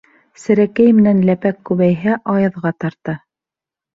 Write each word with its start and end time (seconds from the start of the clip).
Серәкәй 0.43 0.93
менән 0.99 1.19
ләпәк 1.29 1.59
күбәйһә, 1.69 2.17
аяҙға 2.35 2.75
парта. 2.85 3.15